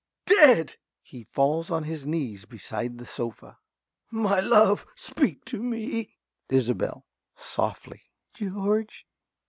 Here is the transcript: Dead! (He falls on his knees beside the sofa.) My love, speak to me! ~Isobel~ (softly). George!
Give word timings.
Dead! 0.25 0.77
(He 1.03 1.25
falls 1.25 1.69
on 1.69 1.83
his 1.83 2.07
knees 2.07 2.45
beside 2.45 2.97
the 2.97 3.05
sofa.) 3.05 3.59
My 4.09 4.39
love, 4.39 4.83
speak 4.95 5.45
to 5.45 5.61
me! 5.61 6.17
~Isobel~ 6.49 7.05
(softly). 7.35 8.01
George! 8.33 9.05